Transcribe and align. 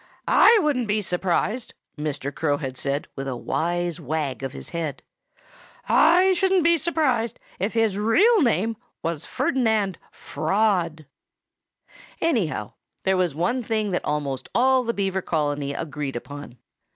"I 0.27 0.57
shouldn't 0.63 0.87
be 0.87 1.03
surprised" 1.03 1.75
Mr. 1.95 2.33
Crow 2.33 2.57
had 2.57 2.75
said 2.75 3.07
with 3.15 3.27
a 3.27 3.35
wise 3.35 3.99
wag 4.01 4.41
of 4.41 4.51
his 4.51 4.69
head 4.69 5.03
"I 5.87 6.33
shouldn't 6.33 6.63
be 6.63 6.79
surprised 6.79 7.39
if 7.59 7.75
his 7.75 7.99
real 7.99 8.41
name 8.41 8.77
was 9.03 9.27
Ferdinand 9.27 9.99
Fraud." 10.11 11.05
Anyhow, 12.19 12.73
there 13.03 13.15
was 13.15 13.35
one 13.35 13.61
thing 13.61 13.91
that 13.91 14.03
almost 14.03 14.49
all 14.55 14.83
the 14.83 14.95
Beaver 14.95 15.21
colony 15.21 15.71
agreed 15.71 16.15
upon. 16.15 16.57